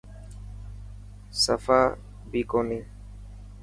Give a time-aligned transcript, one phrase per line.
[1.43, 1.81] سفا
[2.31, 2.79] بي ڪوني.